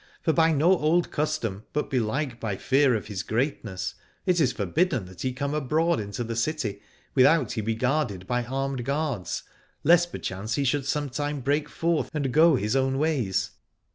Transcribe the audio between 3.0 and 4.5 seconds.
his greatness, it